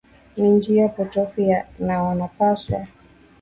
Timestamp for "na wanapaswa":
1.79-2.87